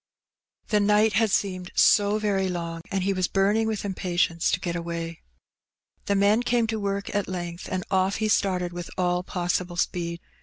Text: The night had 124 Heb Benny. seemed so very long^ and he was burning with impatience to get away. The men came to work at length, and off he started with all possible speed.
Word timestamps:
The 0.69 0.79
night 0.79 1.13
had 1.13 1.29
124 1.29 1.29
Heb 1.29 1.63
Benny. 1.63 1.65
seemed 1.67 1.71
so 1.77 2.17
very 2.17 2.47
long^ 2.47 2.81
and 2.89 3.03
he 3.03 3.13
was 3.13 3.27
burning 3.27 3.67
with 3.67 3.85
impatience 3.85 4.49
to 4.49 4.59
get 4.59 4.75
away. 4.75 5.21
The 6.05 6.15
men 6.15 6.41
came 6.41 6.65
to 6.73 6.79
work 6.79 7.13
at 7.13 7.27
length, 7.27 7.69
and 7.71 7.83
off 7.91 8.15
he 8.15 8.27
started 8.27 8.73
with 8.73 8.89
all 8.97 9.21
possible 9.21 9.75
speed. 9.77 10.19